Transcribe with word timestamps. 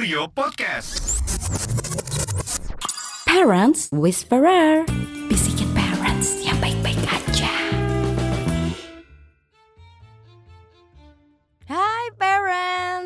Studio 0.00 0.28
Podcast. 0.28 1.20
Parents 3.26 3.90
Whisperer 3.92 4.86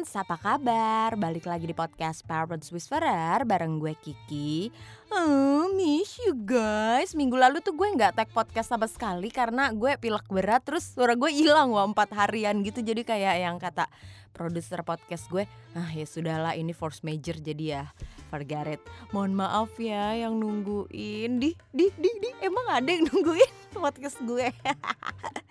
parents, 0.04 0.20
apa 0.20 0.36
kabar? 0.36 1.16
Balik 1.16 1.48
lagi 1.48 1.64
di 1.64 1.72
podcast 1.72 2.28
Parents 2.28 2.68
Whisperer 2.68 3.40
bareng 3.48 3.80
gue 3.80 3.96
Kiki. 3.96 4.68
Oh, 5.08 5.72
miss 5.72 6.20
you 6.20 6.36
guys. 6.44 7.16
Minggu 7.16 7.40
lalu 7.40 7.64
tuh 7.64 7.72
gue 7.72 7.88
gak 7.96 8.12
tag 8.12 8.28
podcast 8.28 8.68
sama 8.68 8.84
sekali 8.84 9.32
Karena 9.32 9.72
gue 9.72 9.96
pilek 9.96 10.28
berat 10.28 10.60
Terus 10.60 10.92
suara 10.92 11.16
gue 11.16 11.32
hilang 11.32 11.72
wah 11.72 11.88
4 11.88 12.20
harian 12.20 12.52
gitu. 12.60 12.84
Jadi 12.84 13.00
kayak 13.00 13.48
yang 13.48 13.56
kata 13.56 13.88
produser 14.36 14.84
podcast 14.84 15.24
gue 15.32 15.48
Ah 15.72 15.88
ya 15.88 16.04
sudahlah 16.04 16.52
ini 16.52 16.76
force 16.76 17.00
major 17.00 17.40
jadi 17.40 17.64
ya 17.64 17.84
forget 18.28 18.84
Mohon 19.08 19.40
maaf 19.40 19.72
ya 19.80 20.20
yang 20.20 20.36
nungguin. 20.36 21.40
Di, 21.40 21.56
di, 21.72 21.88
di, 21.96 22.10
di. 22.20 22.30
Emang 22.44 22.68
ada 22.68 22.92
yang 22.92 23.08
nungguin 23.08 23.52
podcast 23.72 24.20
gue 24.20 24.52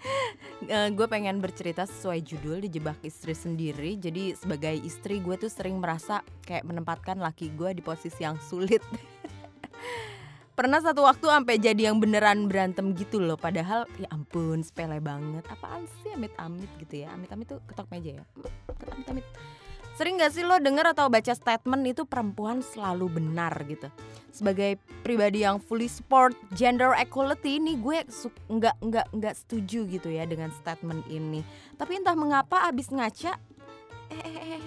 uh, 0.70 0.90
Gue 0.92 1.08
pengen 1.08 1.40
bercerita 1.40 1.88
sesuai 1.88 2.20
judul 2.24 2.64
Dijebak 2.64 3.00
istri 3.04 3.34
sendiri. 3.36 3.96
Jadi 4.00 4.36
sebagai 4.36 4.76
istri 4.84 5.20
gue 5.24 5.36
tuh 5.36 5.52
sering 5.52 5.80
merasa 5.80 6.22
Kayak 6.44 6.68
menempatkan 6.68 7.18
laki 7.20 7.52
gue 7.54 7.76
di 7.78 7.82
posisi 7.84 8.24
yang 8.24 8.40
sulit. 8.40 8.84
Pernah 10.58 10.86
satu 10.86 11.02
waktu 11.02 11.26
sampai 11.26 11.58
jadi 11.58 11.90
yang 11.90 11.98
beneran 11.98 12.46
berantem 12.46 12.94
gitu 12.94 13.18
loh. 13.18 13.42
Padahal 13.42 13.90
ya 13.98 14.06
ampun 14.14 14.62
sepele 14.62 15.02
banget. 15.02 15.42
Apaan 15.50 15.90
sih 16.06 16.14
amit-amit 16.14 16.70
gitu 16.78 17.02
ya? 17.02 17.10
Amit-amit 17.10 17.50
tuh 17.50 17.60
ketok 17.66 17.90
meja 17.90 18.22
ya? 18.22 18.24
Amit-amit 18.94 19.26
Sering 19.94 20.18
gak 20.18 20.34
sih 20.34 20.42
lo 20.42 20.58
denger 20.58 20.98
atau 20.98 21.06
baca 21.06 21.38
statement 21.38 21.86
itu 21.86 22.02
perempuan 22.10 22.66
selalu 22.66 23.22
benar 23.22 23.54
gitu? 23.70 23.94
Sebagai 24.34 24.82
pribadi 25.06 25.46
yang 25.46 25.62
fully 25.62 25.86
support 25.86 26.34
gender 26.58 26.98
equality 26.98 27.62
ini 27.62 27.78
gue 27.78 28.02
nggak 28.50 28.76
nggak 28.82 29.08
nggak 29.14 29.36
setuju 29.38 29.86
gitu 29.86 30.10
ya 30.10 30.26
dengan 30.26 30.50
statement 30.50 31.06
ini. 31.14 31.46
Tapi 31.78 32.02
entah 32.02 32.18
mengapa 32.18 32.66
abis 32.66 32.90
ngaca 32.90 33.38
Eh 34.10 34.22
eh 34.22 34.34
eh, 34.34 34.48
eh 34.58 34.64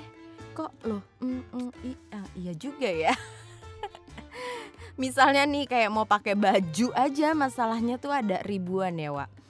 kok 0.56 0.73
lo 0.89 1.03
mm, 1.20 1.42
mm, 1.53 1.70
iya, 1.83 2.20
iya 2.39 2.53
juga 2.55 2.86
ya. 2.86 3.14
Misalnya 5.03 5.42
nih 5.42 5.67
kayak 5.67 5.91
mau 5.91 6.06
pakai 6.06 6.39
baju 6.39 6.95
aja 6.95 7.34
masalahnya 7.34 7.98
tuh 7.98 8.14
ada 8.14 8.41
ribuan 8.47 8.95
ya 8.97 9.11
Wak 9.11 9.45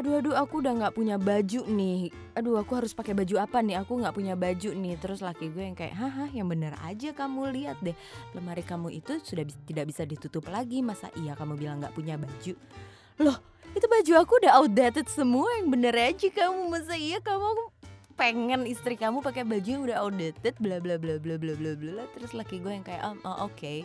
aduh 0.00 0.16
aduh 0.16 0.32
aku 0.32 0.64
udah 0.64 0.72
nggak 0.80 0.96
punya 0.96 1.20
baju 1.20 1.60
nih. 1.68 2.08
Aduh 2.32 2.56
aku 2.56 2.72
harus 2.80 2.96
pakai 2.96 3.12
baju 3.12 3.36
apa 3.36 3.60
nih? 3.60 3.84
Aku 3.84 4.00
nggak 4.00 4.16
punya 4.16 4.32
baju 4.32 4.72
nih. 4.72 4.96
Terus 4.96 5.20
laki 5.20 5.52
gue 5.52 5.60
yang 5.60 5.76
kayak 5.76 5.92
haha 5.92 6.24
yang 6.32 6.48
bener 6.48 6.72
aja 6.80 7.12
kamu 7.12 7.52
lihat 7.52 7.76
deh. 7.84 7.92
Lemari 8.32 8.64
kamu 8.64 8.96
itu 8.96 9.20
sudah 9.20 9.44
bi 9.44 9.52
tidak 9.68 9.92
bisa 9.92 10.08
ditutup 10.08 10.48
lagi. 10.48 10.80
Masa 10.80 11.12
iya 11.20 11.36
kamu 11.36 11.60
bilang 11.60 11.84
nggak 11.84 11.92
punya 11.92 12.16
baju? 12.16 12.56
Loh 13.20 13.36
itu 13.76 13.84
baju 13.84 14.12
aku 14.24 14.32
udah 14.40 14.52
outdated 14.64 15.04
semua. 15.12 15.52
Yang 15.60 15.68
bener 15.68 15.94
aja 16.00 16.28
kamu. 16.32 16.60
Masa 16.72 16.96
iya 16.96 17.20
kamu? 17.20 17.68
Pengen 18.16 18.64
istri 18.64 18.96
kamu 18.96 19.20
pakai 19.20 19.44
baju 19.44 19.68
yang 19.68 19.84
udah 19.84 20.00
outdated 20.00 20.56
bla 20.64 20.80
bla 20.80 20.96
bla 20.96 21.20
bla 21.20 21.36
bla 21.36 21.52
bla 21.52 21.76
bla. 21.76 22.08
Terus 22.16 22.32
laki 22.32 22.64
gue 22.64 22.72
yang 22.72 22.88
kayak 22.88 23.04
oh, 23.04 23.20
oh 23.28 23.52
oke. 23.52 23.52
okay. 23.52 23.84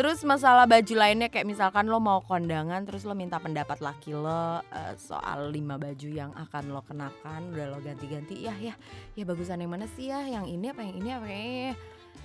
Terus 0.00 0.24
masalah 0.24 0.64
baju 0.64 0.94
lainnya 0.96 1.28
kayak 1.28 1.44
misalkan 1.44 1.84
lo 1.84 2.00
mau 2.00 2.24
kondangan 2.24 2.88
terus 2.88 3.04
lo 3.04 3.12
minta 3.12 3.36
pendapat 3.36 3.84
laki 3.84 4.16
lo 4.16 4.64
uh, 4.64 4.94
soal 4.96 5.52
lima 5.52 5.76
baju 5.76 6.08
yang 6.08 6.32
akan 6.40 6.72
lo 6.72 6.80
kenakan 6.80 7.52
udah 7.52 7.68
lo 7.68 7.84
ganti-ganti 7.84 8.48
ya 8.48 8.56
ya 8.56 8.72
ya 9.12 9.24
bagusan 9.28 9.60
yang 9.60 9.76
mana 9.76 9.84
sih 9.92 10.08
ya 10.08 10.24
yang 10.24 10.48
ini 10.48 10.72
apa 10.72 10.88
yang 10.88 10.96
ini 10.96 11.08
apa 11.12 11.26
yang 11.28 11.42
ini 11.44 11.64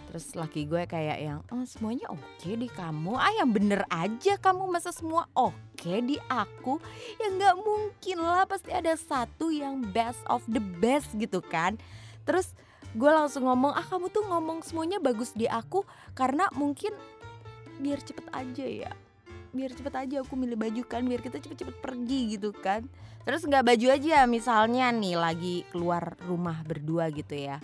terus 0.08 0.31
laki 0.40 0.72
gue 0.72 0.88
kayak 0.88 1.20
yang 1.20 1.44
oh 1.52 1.68
semuanya 1.68 2.08
oke 2.16 2.23
okay 2.40 2.56
di 2.56 2.72
kamu. 2.72 3.20
Ah 3.20 3.36
yang 3.44 3.52
bener 3.52 3.84
aja 3.92 4.40
kamu 4.40 4.72
masa 4.72 4.96
semua 4.96 5.28
oke 5.36 5.59
okay 5.76 6.00
di 6.00 6.16
aku? 6.31 6.80
Ya 7.19 7.28
nggak 7.28 7.59
mungkin 7.59 8.24
lah 8.24 8.47
pasti 8.47 8.72
ada 8.72 8.96
satu 8.96 9.52
yang 9.52 9.84
best 9.91 10.24
of 10.31 10.47
the 10.47 10.64
best 10.80 11.12
gitu 11.19 11.44
kan. 11.44 11.75
Terus 12.24 12.56
gue 12.96 13.12
langsung 13.12 13.44
ngomong 13.44 13.75
ah 13.75 13.84
kamu 13.84 14.08
tuh 14.16 14.24
ngomong 14.24 14.64
semuanya 14.64 15.03
bagus 15.03 15.35
di 15.35 15.44
aku 15.52 15.84
karena 16.16 16.47
mungkin 16.56 16.96
biar 17.80 18.00
cepet 18.02 18.25
aja 18.31 18.66
ya. 18.66 18.91
Biar 19.56 19.72
cepet 19.72 19.94
aja 19.96 20.16
aku 20.19 20.36
milih 20.36 20.59
baju 20.59 20.81
kan 20.84 21.08
biar 21.08 21.24
kita 21.24 21.40
cepet-cepet 21.40 21.80
pergi 21.80 22.36
gitu 22.36 22.52
kan. 22.52 22.88
Terus 23.24 23.47
nggak 23.47 23.66
baju 23.66 23.88
aja 23.90 24.28
misalnya 24.28 24.91
nih 24.91 25.16
lagi 25.16 25.56
keluar 25.72 26.19
rumah 26.28 26.59
berdua 26.68 27.08
gitu 27.09 27.35
ya. 27.35 27.64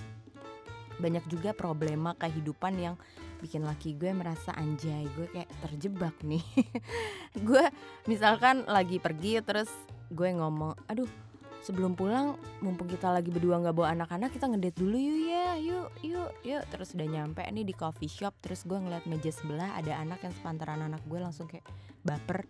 Banyak 0.98 1.28
juga 1.28 1.52
problema 1.52 2.16
kehidupan 2.16 2.74
yang 2.80 2.96
bikin 3.42 3.66
laki 3.66 3.98
gue 3.98 4.14
merasa 4.14 4.54
anjay 4.54 5.10
gue 5.18 5.28
kayak 5.34 5.50
terjebak 5.66 6.14
nih. 6.22 6.46
Gue 7.48 7.66
misalkan 8.06 8.62
lagi 8.70 9.02
pergi 9.02 9.42
terus 9.42 9.68
gue 10.14 10.30
ngomong 10.38 10.78
aduh 10.86 11.10
sebelum 11.62 11.94
pulang 11.94 12.36
mumpung 12.60 12.90
kita 12.90 13.14
lagi 13.14 13.30
berdua 13.30 13.62
nggak 13.62 13.76
bawa 13.78 13.94
anak-anak 13.94 14.34
kita 14.34 14.50
ngedate 14.50 14.78
dulu 14.82 14.98
yuk 14.98 15.20
ya 15.30 15.50
yuk 15.62 15.90
yuk 16.02 16.32
yuk. 16.42 16.64
Terus 16.74 16.98
udah 16.98 17.08
nyampe 17.08 17.46
nih 17.46 17.66
di 17.66 17.74
coffee 17.78 18.10
shop 18.10 18.34
terus 18.42 18.66
gue 18.66 18.78
ngeliat 18.78 19.06
meja 19.06 19.30
sebelah 19.30 19.78
ada 19.78 20.02
anak 20.02 20.26
yang 20.26 20.34
sepantaran 20.34 20.82
anak 20.82 21.02
gue 21.06 21.20
langsung 21.22 21.46
kayak 21.46 21.66
baper. 22.02 22.50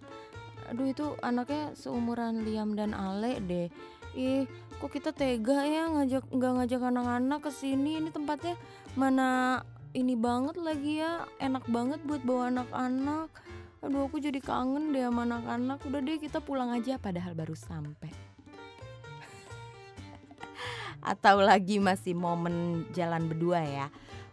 Aduh 0.72 0.88
itu 0.88 1.20
anaknya 1.20 1.76
seumuran 1.76 2.48
Liam 2.48 2.80
dan 2.80 2.96
Ale 2.96 3.44
deh. 3.44 3.68
Ih 4.16 4.48
kok 4.80 4.92
kita 4.92 5.12
tega 5.12 5.68
ya 5.68 5.92
ngajak 5.92 6.32
nggak 6.32 6.52
ngajak 6.64 6.82
anak-anak 6.82 7.40
ke 7.44 7.52
sini? 7.52 8.00
Ini 8.00 8.10
tempatnya 8.16 8.56
mana 8.96 9.60
ini 9.92 10.16
banget 10.16 10.56
lagi 10.56 11.04
ya 11.04 11.28
enak 11.44 11.68
banget 11.68 12.00
buat 12.08 12.24
bawa 12.24 12.48
anak-anak. 12.48 13.28
Aduh 13.84 14.08
aku 14.08 14.24
jadi 14.24 14.40
kangen 14.40 14.96
deh 14.96 15.04
sama 15.04 15.28
anak-anak. 15.28 15.84
Udah 15.84 16.00
deh 16.00 16.16
kita 16.22 16.40
pulang 16.40 16.72
aja 16.72 16.96
padahal 16.96 17.36
baru 17.36 17.58
sampai 17.58 18.31
atau 21.02 21.42
lagi 21.42 21.82
masih 21.82 22.14
momen 22.14 22.86
jalan 22.94 23.26
berdua 23.26 23.62
ya. 23.66 23.88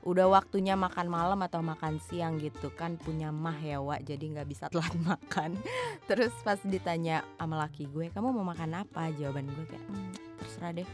Udah 0.06 0.30
waktunya 0.30 0.78
makan 0.78 1.10
malam 1.10 1.40
atau 1.44 1.60
makan 1.60 2.00
siang 2.00 2.38
gitu 2.38 2.70
kan 2.72 2.96
punya 2.96 3.34
mah 3.34 3.56
ya 3.58 3.82
Wak. 3.82 4.06
Jadi 4.06 4.36
nggak 4.36 4.48
bisa 4.48 4.64
telat 4.70 4.94
makan. 5.10 5.58
Terus 6.06 6.32
pas 6.44 6.60
ditanya 6.62 7.24
sama 7.36 7.58
laki 7.60 7.88
gue 7.90 8.12
kamu 8.12 8.30
mau 8.30 8.46
makan 8.46 8.84
apa? 8.84 9.10
Jawaban 9.16 9.48
gue 9.48 9.64
kayak 9.68 9.84
hmm, 9.88 10.10
terserah 10.38 10.72
deh. 10.76 10.88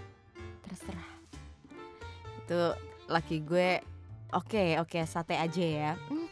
Terserah. 0.67 1.11
Itu 2.43 2.61
laki 3.11 3.37
gue 3.45 3.71
oke 4.33 4.51
okay, 4.51 4.69
oke 4.81 4.99
okay, 4.99 5.05
sate 5.05 5.37
aja 5.37 5.62
ya. 5.62 5.93
Hmm, 6.09 6.27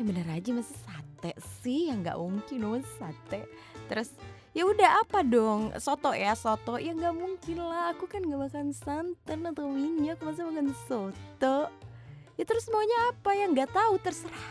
ya 0.00 0.02
bener 0.02 0.26
aja 0.30 0.50
masih 0.50 0.78
sate 0.80 1.32
sih? 1.60 1.92
Yang 1.92 2.08
nggak 2.08 2.18
mungkin 2.18 2.82
sate. 2.98 3.46
Terus 3.86 4.10
ya 4.54 4.62
udah 4.64 5.02
apa 5.02 5.26
dong? 5.26 5.74
Soto 5.82 6.14
ya 6.14 6.32
soto. 6.38 6.78
Ya 6.78 6.94
nggak 6.94 7.14
mungkin 7.14 7.58
lah. 7.58 7.92
Aku 7.92 8.06
kan 8.06 8.22
nggak 8.22 8.40
makan 8.48 8.70
santan 8.70 9.40
atau 9.50 9.66
minyak. 9.66 10.22
Masa 10.22 10.46
makan 10.46 10.70
soto? 10.86 11.68
Ya 12.38 12.44
terus 12.46 12.70
maunya 12.70 12.98
apa? 13.10 13.34
Yang 13.34 13.50
nggak 13.58 13.70
tahu 13.74 13.94
terserah. 13.98 14.48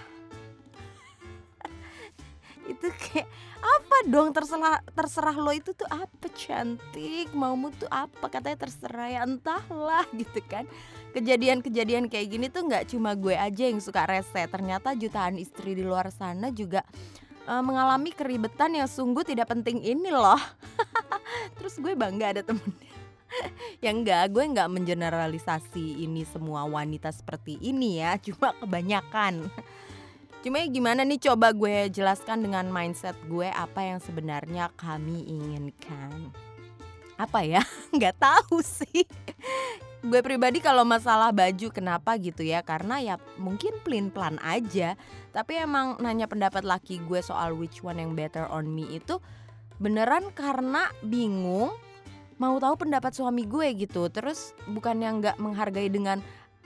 Itu 2.71 2.87
kayak 2.91 3.27
apa 3.63 3.97
dong? 4.11 4.35
Terserah 4.35 4.83
terserah 4.91 5.35
lo 5.39 5.51
itu 5.55 5.71
tuh 5.71 5.87
apa 5.87 6.27
cantik? 6.35 7.31
Maumu 7.31 7.71
tuh 7.71 7.87
apa? 7.87 8.27
Katanya 8.27 8.67
terserah 8.67 9.07
ya. 9.07 9.19
Entahlah 9.23 10.03
gitu 10.19 10.43
kan. 10.51 10.67
Kejadian-kejadian 11.15 12.11
kayak 12.11 12.27
gini 12.27 12.51
tuh 12.51 12.67
nggak 12.67 12.91
cuma 12.91 13.15
gue 13.15 13.39
aja 13.39 13.71
yang 13.71 13.79
suka 13.79 14.03
rese. 14.03 14.43
Ternyata 14.51 14.99
jutaan 14.99 15.39
istri 15.39 15.79
di 15.79 15.83
luar 15.83 16.11
sana 16.11 16.51
juga 16.51 16.83
uh, 17.47 17.63
mengalami 17.63 18.11
keribetan 18.13 18.75
yang 18.75 18.89
sungguh 18.89 19.23
tidak 19.23 19.51
penting 19.51 19.81
ini 19.83 20.09
loh. 20.11 20.39
Terus 21.59 21.79
gue 21.79 21.93
bangga 21.95 22.35
ada 22.35 22.41
temennya. 22.43 22.93
yang 23.85 24.03
enggak, 24.03 24.29
gue 24.29 24.43
enggak 24.45 24.69
mengeneralisasi 24.69 26.05
ini 26.05 26.23
semua 26.27 26.65
wanita 26.69 27.09
seperti 27.09 27.57
ini 27.61 28.01
ya, 28.01 28.17
cuma 28.25 28.53
kebanyakan. 28.57 29.49
Cuma 30.43 30.59
ya 30.59 30.67
gimana 30.67 31.07
nih 31.07 31.23
coba 31.31 31.55
gue 31.55 31.87
jelaskan 31.87 32.43
dengan 32.43 32.67
mindset 32.67 33.15
gue 33.31 33.47
apa 33.47 33.79
yang 33.79 34.03
sebenarnya 34.03 34.67
kami 34.75 35.23
inginkan. 35.23 36.35
Apa 37.15 37.47
ya? 37.47 37.63
Nggak 37.95 38.19
tahu 38.19 38.59
sih 38.59 39.07
gue 40.03 40.19
pribadi 40.19 40.59
kalau 40.59 40.83
masalah 40.83 41.31
baju 41.31 41.71
kenapa 41.71 42.19
gitu 42.19 42.43
ya? 42.43 42.59
Karena 42.59 42.99
ya 42.99 43.15
mungkin 43.39 43.79
plain 43.87 44.11
plan 44.11 44.35
aja. 44.43 44.99
Tapi 45.31 45.63
emang 45.63 45.95
nanya 46.03 46.27
pendapat 46.27 46.67
laki 46.67 46.99
gue 47.07 47.23
soal 47.23 47.55
which 47.55 47.79
one 47.79 48.03
yang 48.03 48.11
better 48.11 48.43
on 48.51 48.67
me 48.67 48.83
itu 48.91 49.23
beneran 49.79 50.29
karena 50.35 50.91
bingung 51.07 51.71
mau 52.35 52.59
tahu 52.59 52.83
pendapat 52.83 53.15
suami 53.15 53.47
gue 53.47 53.71
gitu. 53.79 54.11
Terus 54.11 54.51
bukan 54.67 54.99
yang 54.99 55.23
nggak 55.23 55.39
menghargai 55.39 55.87
dengan 55.87 56.19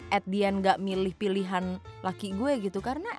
at 0.09 0.25
the 0.25 0.41
end 0.41 0.65
nggak 0.65 0.81
milih 0.81 1.13
pilihan 1.13 1.77
laki 2.01 2.33
gue 2.33 2.57
gitu. 2.57 2.81
Karena 2.81 3.13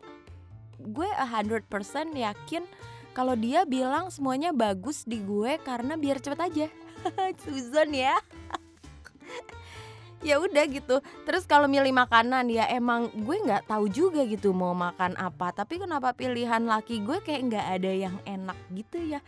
gue 0.83 1.07
100% 1.15 1.71
yakin 2.11 2.67
kalau 3.15 3.39
dia 3.39 3.63
bilang 3.63 4.11
semuanya 4.11 4.51
bagus 4.51 5.07
di 5.07 5.23
gue 5.23 5.63
karena 5.63 5.95
biar 5.95 6.19
cepet 6.19 6.41
aja. 6.43 6.67
Susan 7.47 7.95
ya 7.95 8.19
ya 10.23 10.43
udah 10.43 10.65
gitu. 10.67 10.99
Terus 11.27 11.45
kalau 11.47 11.71
milih 11.71 11.95
makanan 11.95 12.51
ya 12.51 12.67
emang 12.71 13.11
gue 13.15 13.37
nggak 13.39 13.71
tahu 13.71 13.87
juga 13.91 14.25
gitu 14.27 14.51
mau 14.51 14.75
makan 14.75 15.15
apa. 15.19 15.55
Tapi 15.55 15.83
kenapa 15.83 16.15
pilihan 16.15 16.63
laki 16.67 17.03
gue 17.03 17.19
kayak 17.23 17.43
nggak 17.53 17.67
ada 17.81 17.93
yang 17.93 18.17
enak 18.27 18.59
gitu 18.75 18.99
ya. 18.99 19.21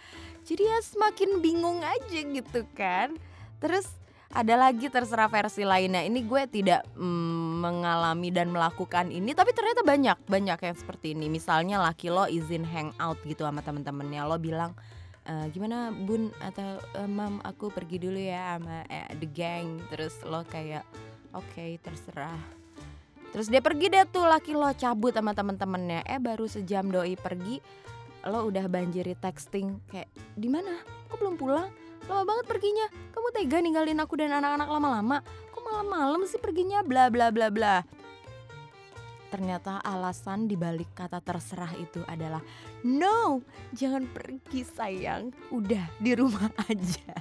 Jadi 0.43 0.63
ya 0.67 0.79
semakin 0.83 1.39
bingung 1.39 1.81
aja 1.85 2.21
gitu 2.21 2.67
kan. 2.75 3.15
Terus 3.61 3.87
ada 4.31 4.55
lagi 4.55 4.87
terserah 4.87 5.27
versi 5.27 5.67
lainnya. 5.67 6.07
Ini 6.07 6.21
gue 6.23 6.43
tidak 6.47 6.87
mm, 6.95 7.51
mengalami 7.59 8.31
dan 8.31 8.55
melakukan 8.55 9.11
ini. 9.11 9.35
Tapi 9.35 9.51
ternyata 9.51 9.83
banyak 9.83 10.19
banyak 10.27 10.59
yang 10.59 10.77
seperti 10.79 11.19
ini. 11.19 11.27
Misalnya 11.27 11.83
laki 11.83 12.15
lo 12.15 12.31
izin 12.31 12.63
hangout 12.63 13.19
gitu 13.27 13.43
sama 13.43 13.59
temen-temennya. 13.63 14.27
Lo 14.27 14.39
bilang 14.39 14.75
e, 15.27 15.33
gimana 15.53 15.93
bun 15.93 16.33
atau 16.41 16.81
e, 16.97 17.01
mam 17.05 17.41
aku 17.45 17.73
pergi 17.73 18.01
dulu 18.01 18.17
ya 18.17 18.57
sama 18.57 18.85
eh, 18.89 19.09
the 19.19 19.29
gang. 19.29 19.81
Terus 19.93 20.21
lo 20.25 20.45
kayak 20.47 20.85
oke 21.33 21.45
okay, 21.51 21.77
terserah. 21.81 22.41
Terus 23.31 23.47
dia 23.47 23.63
pergi 23.63 23.87
deh 23.91 24.03
tuh 24.11 24.27
laki 24.27 24.57
lo 24.59 24.71
cabut 24.75 25.15
sama 25.15 25.37
temen-temennya. 25.37 26.03
Eh 26.07 26.19
baru 26.19 26.51
sejam 26.51 26.91
doi 26.91 27.15
pergi 27.15 27.63
lo 28.27 28.47
udah 28.49 28.67
banjiri 28.67 29.15
texting. 29.17 29.81
Kayak 29.89 30.11
di 30.35 30.49
mana? 30.51 30.81
Kok 31.09 31.17
belum 31.19 31.35
pulang? 31.39 31.71
Lama 32.11 32.27
banget 32.27 32.45
perginya. 32.51 32.87
Kamu 33.15 33.29
tega 33.31 33.63
ninggalin 33.63 34.03
aku 34.03 34.19
dan 34.19 34.35
anak-anak 34.35 34.69
lama-lama? 34.69 35.17
Kok 35.55 35.63
malam-malam 35.63 36.27
sih 36.27 36.43
perginya? 36.43 36.83
Bla 36.83 37.07
bla 37.07 37.31
bla 37.31 37.49
bla 37.55 38.00
ternyata 39.31 39.79
alasan 39.81 40.51
dibalik 40.51 40.91
kata 40.93 41.23
terserah 41.23 41.71
itu 41.79 42.03
adalah 42.11 42.43
no 42.83 43.41
jangan 43.73 44.05
pergi 44.11 44.67
sayang. 44.67 45.31
Udah 45.55 45.87
di 46.03 46.13
rumah 46.19 46.51
aja. 46.69 47.15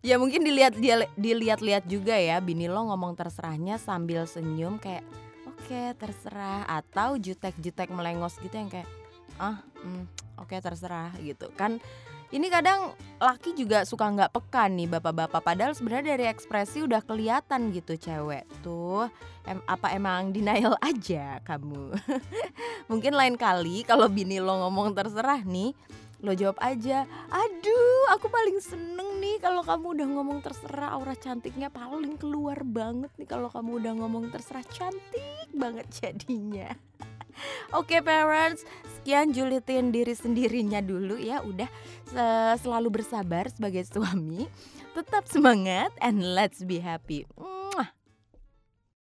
Ya 0.00 0.16
mungkin 0.16 0.46
dilihat 0.46 0.80
dilihat-lihat 1.18 1.84
juga 1.84 2.16
ya 2.16 2.40
bini 2.40 2.70
lo 2.70 2.88
ngomong 2.88 3.18
terserahnya 3.18 3.76
sambil 3.76 4.24
senyum 4.24 4.80
kayak 4.80 5.04
oke 5.44 5.60
okay, 5.66 5.92
terserah. 5.98 6.64
Atau 6.70 7.18
jutek-jutek 7.20 7.90
melengos 7.92 8.38
gitu 8.40 8.54
yang 8.54 8.70
kayak 8.70 8.88
ah 9.36 9.60
hmm, 9.82 10.08
oke 10.40 10.48
okay, 10.48 10.62
terserah 10.62 11.12
gitu. 11.20 11.52
Kan 11.52 11.82
ini 12.30 12.46
kadang 12.46 12.94
laki 13.18 13.58
juga 13.58 13.82
suka 13.82 14.06
nggak 14.06 14.30
peka 14.30 14.70
nih 14.70 14.86
bapak-bapak. 14.86 15.42
Padahal 15.42 15.74
sebenarnya 15.74 16.14
dari 16.14 16.26
ekspresi 16.30 16.86
udah 16.86 17.02
kelihatan 17.02 17.74
gitu 17.74 17.98
cewek 17.98 18.46
tuh. 18.62 19.10
Em, 19.44 19.58
apa 19.66 19.90
emang 19.90 20.30
denial 20.30 20.78
aja 20.90 21.42
kamu? 21.42 21.90
Mungkin 22.90 23.12
lain 23.18 23.34
kali 23.34 23.82
kalau 23.82 24.06
bini 24.06 24.38
lo 24.38 24.62
ngomong 24.66 24.94
terserah 24.94 25.42
nih 25.42 25.74
lo 26.20 26.36
jawab 26.36 26.60
aja 26.60 27.08
aduh 27.32 28.12
aku 28.12 28.28
paling 28.28 28.60
seneng 28.60 29.24
nih 29.24 29.40
kalau 29.40 29.64
kamu 29.64 29.98
udah 29.98 30.06
ngomong 30.14 30.38
terserah. 30.44 30.94
Aura 30.94 31.16
cantiknya 31.18 31.66
paling 31.72 32.14
keluar 32.14 32.62
banget 32.62 33.10
nih 33.18 33.26
kalau 33.26 33.50
kamu 33.50 33.82
udah 33.82 33.92
ngomong 33.98 34.30
terserah. 34.30 34.62
Cantik 34.70 35.50
banget 35.50 35.88
jadinya 35.90 36.70
Oke 37.70 37.98
okay, 37.98 38.00
parents, 38.02 38.66
sekian 38.98 39.30
julitin 39.30 39.94
diri 39.94 40.10
sendirinya 40.10 40.82
dulu 40.82 41.14
ya. 41.14 41.38
Udah 41.38 41.70
selalu 42.58 42.98
bersabar 42.98 43.46
sebagai 43.46 43.86
suami. 43.94 44.50
Tetap 44.90 45.30
semangat 45.30 45.94
and 46.02 46.18
let's 46.34 46.66
be 46.66 46.82
happy. 46.82 47.30